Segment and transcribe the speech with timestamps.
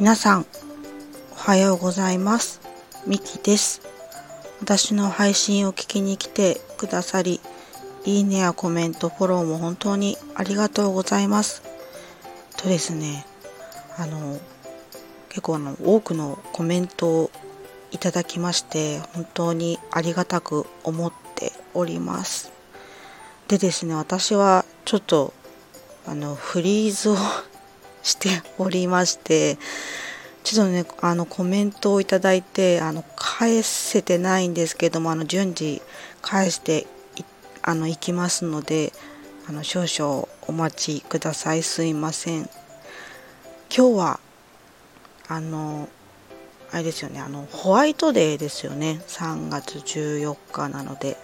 [0.00, 0.46] 皆さん、
[1.32, 2.62] おはようございます。
[3.06, 3.82] ミキです。
[4.62, 7.38] 私の配信を聞きに来てくださり、
[8.06, 11.62] いいねやコメント、フォローも本当にありがとうございます。
[12.56, 13.26] とですね、
[13.98, 14.40] あの、
[15.28, 17.30] 結構あの、多くのコメントを
[17.90, 22.50] いただきまして、本当にありがたく思っております。
[23.48, 25.34] でですね、私はちょっと、
[26.06, 27.16] あの、フリーズを
[28.02, 29.58] しておりまして、
[30.42, 35.82] ちょっとね、あの、コメントをいただいて、あの、返せてないんですけども、あの、順次
[36.22, 36.86] 返して
[37.16, 37.24] い、
[37.62, 38.92] あの、いきますので、
[39.48, 41.62] あの、少々お待ちください。
[41.62, 42.48] すいません。
[43.74, 44.20] 今日は、
[45.28, 45.88] あの、
[46.72, 49.02] あれですよね、あの、ホワイトデーですよね。
[49.08, 51.16] 3月14日なので。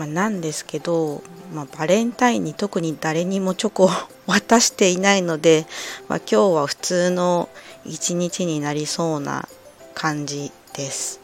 [0.00, 1.22] まあ、なんですけど、
[1.52, 3.90] まあ、バレンタインに特に誰にもチョコを
[4.26, 5.66] 渡していないので、
[6.08, 7.50] まあ、今日は普通の
[7.84, 9.46] 一日になりそうな
[9.92, 11.20] 感じです。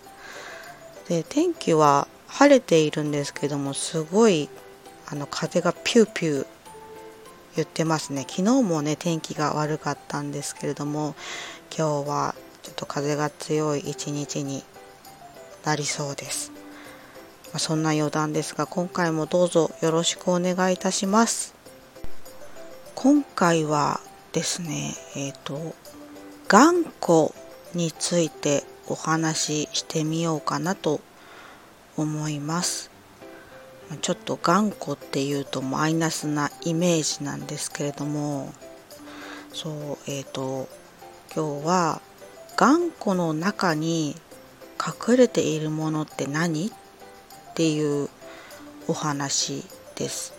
[1.08, 4.50] で天気は晴れているんですけどもすごい
[5.06, 6.46] あの風がピューピュー
[7.54, 11.14] 言ってますね昨日もね天気が悪かったんですけれども
[11.74, 14.64] 今日はちょっと風が強い一日に
[15.64, 16.55] なりそうです。
[17.56, 21.54] まあ、そんな余談ですが今回もどうぞよろしくお願いいたします。
[22.94, 23.98] 今回は
[24.34, 25.74] ですねえっ、ー、と
[26.48, 27.32] 頑固
[27.72, 31.00] についてお話ししてみようかなと
[31.96, 32.90] 思います。
[34.02, 38.52] ちょっと頑固っていうとマイナスなイメージなんですけれども
[39.54, 40.68] そうえっ、ー、と
[41.34, 42.02] 今日は
[42.54, 44.14] 頑固の中に
[45.08, 46.66] 隠れているものって何？
[46.66, 46.70] っ
[47.56, 48.10] ていう
[48.86, 49.64] お話
[49.96, 50.34] です。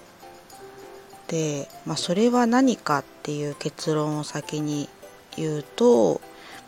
[1.28, 4.88] で、まあ、それは何かっていう結論を先に
[5.36, 6.22] 言うと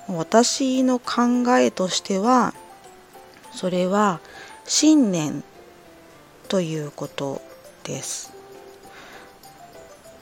[0.08, 2.54] 私の考えとしては
[3.54, 4.20] それは
[4.66, 5.44] 信念
[6.48, 7.42] ということ
[7.84, 8.34] です。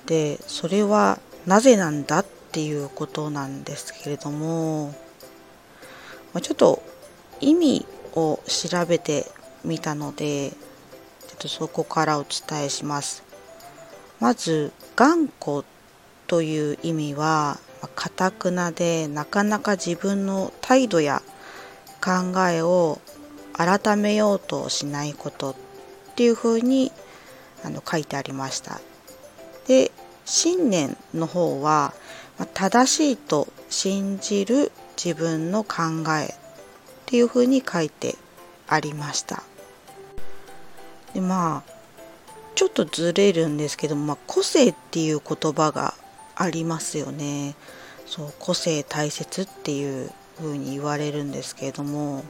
[0.06, 4.94] でそれはなぜなんだっていうことなんですけれども
[6.34, 6.81] まちょっと
[7.40, 7.85] 意味
[8.16, 9.25] を調べて
[9.67, 10.57] 見たのでちょ
[11.35, 13.23] っとそこからお伝えします。
[14.19, 15.63] まず頑固
[16.25, 17.59] という意味は
[17.95, 21.22] かたくなでなかなか自分の態度や
[22.01, 23.00] 考えを
[23.53, 25.55] 改めようとしないことっ
[26.16, 26.91] ていうふうに
[27.63, 28.79] あの書いてありました。
[29.67, 29.91] で
[30.25, 31.94] 信念の方は
[32.53, 36.29] 正しいと信じる自分の考えっ
[37.05, 38.16] ていうふうに書いて
[38.67, 39.44] ありました。
[41.17, 41.72] でまあ
[42.53, 45.95] ちょっとずれるんですけど、まあ、個性っていう言葉が
[46.35, 47.55] ありますよね
[48.05, 52.23] そう個性大切っていう風に言われるんですけれども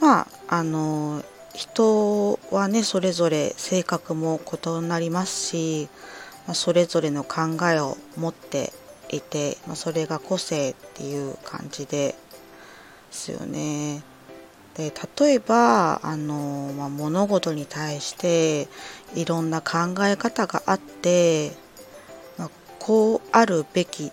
[0.00, 1.22] まああの
[1.54, 5.88] 人はねそれぞれ性格も異なりますし、
[6.48, 8.72] まあ、それぞれの考えを持って
[9.10, 12.16] いて、まあ、それが個性っていう感じで
[13.12, 14.02] すよね。
[14.76, 18.68] で例えばあの、まあ、物事に対して
[19.14, 21.52] いろんな考え方があって、
[22.38, 24.10] まあ、こうあるべきっ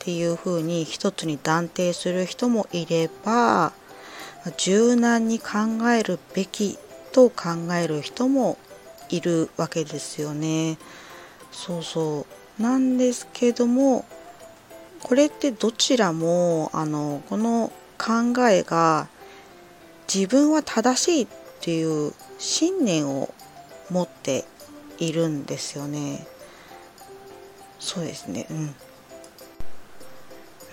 [0.00, 3.72] ていうふうに一つに断定する人もいれば
[4.58, 6.78] 柔軟に考えるべき
[7.12, 8.58] と考える人も
[9.08, 10.76] いるわけですよね。
[11.52, 12.26] そうそ
[12.58, 14.04] うなんですけども
[15.02, 19.08] これってどちらもあのこの考えが
[20.12, 21.28] 自分は正しいっ
[21.60, 23.32] ていう信念を
[23.90, 24.44] 持って
[24.98, 26.26] いるんですよね。
[27.78, 28.46] そうですね。
[28.50, 28.74] うん。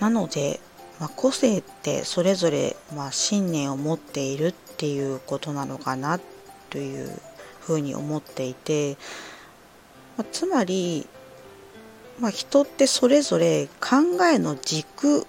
[0.00, 0.60] なので、
[0.98, 6.20] まあ、個性ってそれぞれ、まあ、信念を持っているっていうことなのかな
[6.70, 7.10] という
[7.60, 8.96] ふうに思っていて、
[10.16, 11.06] まあ、つまり、
[12.18, 15.26] まあ、人ってそれぞれ考えの軸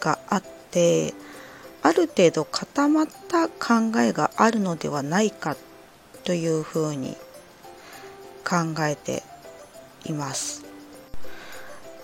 [0.00, 1.14] があって
[1.82, 5.56] ある程度固まった考えがあるのではないか
[6.24, 7.16] というふうに
[8.44, 9.22] 考えて
[10.04, 10.64] います。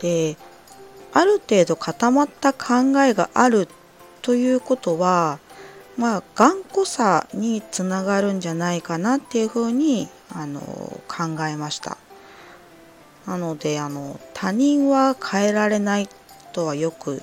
[0.01, 0.37] で
[1.13, 3.69] ある程度固まった考えがある
[4.23, 5.39] ということは
[5.97, 10.61] まあ頑固さにつながるんじゃないかなっていうふうにあの
[11.09, 11.97] 考えました。
[13.27, 16.09] なのであの他人は変えられない
[16.53, 17.23] とはよく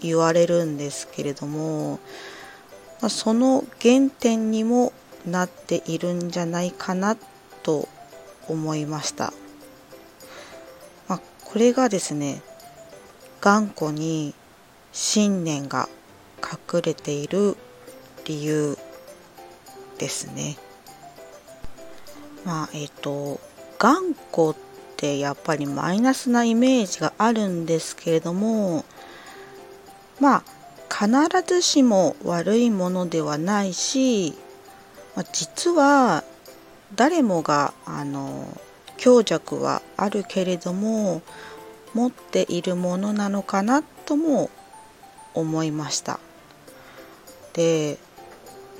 [0.00, 2.00] 言われるんですけれども、
[3.00, 4.92] まあ、その原点にも
[5.26, 7.16] なっているんじゃないかな
[7.62, 7.88] と
[8.48, 9.32] 思いました。
[11.08, 12.42] まあ、これがですね
[13.40, 14.34] 頑固に
[14.92, 15.88] 信念が
[16.42, 17.56] 隠れている
[18.24, 18.76] 理由
[19.98, 20.56] ですね。
[22.44, 23.40] まあえっ、ー、と
[23.78, 24.56] 頑固っ
[24.96, 28.84] てやっぱりマイナスなイメージがあるんですけれども
[30.20, 30.44] まあ
[30.88, 31.08] 必
[31.46, 34.34] ずしも悪いものではないし、
[35.16, 36.24] まあ、実は
[36.94, 38.46] 誰もがあの
[38.96, 41.22] 強弱はあるけれども
[41.94, 44.50] 持っているものなのかなとも
[45.34, 46.20] 思いました。
[47.52, 47.98] で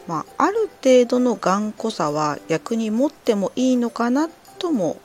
[0.06, 4.28] まあある程度の頑固さは逆に持ってもいいのかな
[4.58, 5.00] とも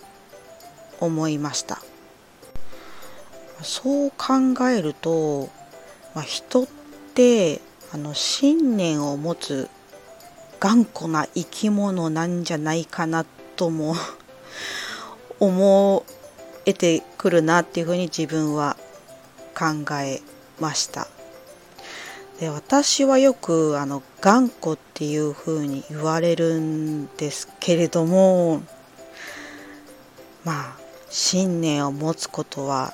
[0.99, 1.81] 思いました。
[3.61, 5.49] そう考えると、
[6.15, 6.67] まあ、人っ
[7.13, 9.69] てあの信念を持つ
[10.59, 13.25] 頑固な生き物なんじゃないかな
[13.55, 13.95] とも
[15.39, 16.05] 思
[16.65, 18.77] えてくるなっていうふうに自分は
[19.53, 20.21] 考え
[20.59, 21.07] ました。
[22.39, 28.61] で私はよくあの頑固っていうふうに言われるんですけれども
[30.43, 30.75] まあ
[31.09, 32.93] 信念を持つことは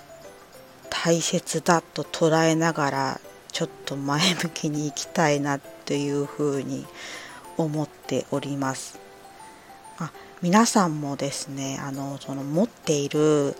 [1.03, 3.21] 大切だと捉えながら
[3.51, 6.85] ちょっと前向きにいきたいなというふうに
[7.57, 8.99] 思っております。
[9.97, 10.11] あ
[10.43, 13.55] 皆さんもですねあのその持っている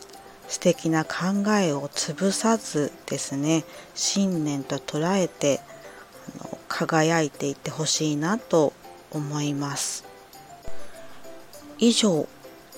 [0.47, 3.63] 素敵な考えを潰さずですね
[3.95, 5.61] 信念と捉えて
[6.39, 8.71] あの輝いていってほしいなと
[9.09, 10.05] 思います
[11.79, 12.27] 以上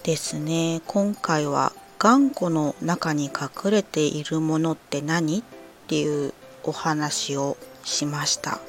[0.04, 1.74] ですね今回は
[2.04, 5.44] 頑固の中に隠れているものって何っ
[5.88, 6.34] ていう
[6.66, 7.56] お話を
[7.86, 8.60] しました。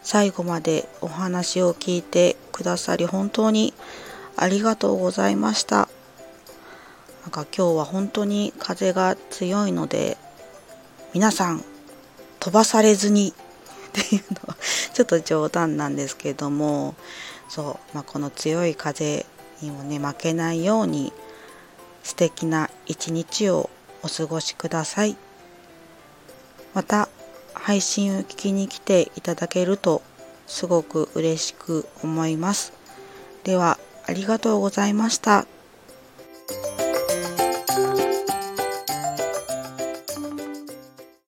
[0.00, 3.74] 最後までお話を聞いてくださり本当に
[4.36, 5.88] ありがとうございました。
[7.22, 10.16] なんか今日は本当に風が強いので
[11.12, 11.64] 皆さん
[12.38, 13.34] 飛ばされずにっ
[13.92, 14.56] ていうのは
[14.94, 16.94] ちょっと冗談なんですけども
[17.48, 19.26] そう、まあ、この強い風
[19.60, 21.12] にもね負けないように
[22.02, 23.70] 素敵な一日を
[24.02, 25.16] お過ごしください。
[26.74, 27.08] また
[27.54, 30.02] 配信を聞きに来ていただけると
[30.46, 32.72] すごく嬉しく思います。
[33.44, 35.46] では、ありがとうございました。